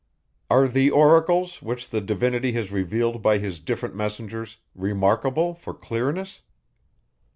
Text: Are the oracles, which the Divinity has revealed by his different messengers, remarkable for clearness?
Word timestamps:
Are 0.49 0.67
the 0.67 0.89
oracles, 0.89 1.61
which 1.61 1.89
the 1.91 2.01
Divinity 2.01 2.53
has 2.53 2.71
revealed 2.71 3.21
by 3.21 3.37
his 3.37 3.59
different 3.59 3.93
messengers, 3.93 4.57
remarkable 4.73 5.53
for 5.53 5.75
clearness? 5.75 6.41